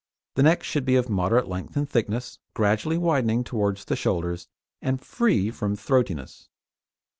The 0.33 0.41
neck 0.41 0.63
should 0.63 0.83
be 0.83 0.95
of 0.95 1.11
moderate 1.11 1.47
length 1.47 1.77
and 1.77 1.87
thickness, 1.87 2.39
gradually 2.55 2.97
widening 2.97 3.43
towards 3.43 3.85
the 3.85 3.95
shoulders 3.95 4.47
and 4.81 4.99
free 4.99 5.51
from 5.51 5.75
throatiness. 5.75 6.49